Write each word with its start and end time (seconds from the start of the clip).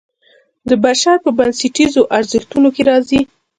د 0.69 0.71
بشر 0.83 1.15
په 1.25 1.29
بنسټیزو 1.37 2.01
ارزښتونو 2.17 2.69
کې 2.75 2.81
راځي. 2.89 3.21